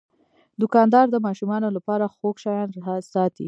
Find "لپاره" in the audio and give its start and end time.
1.77-2.11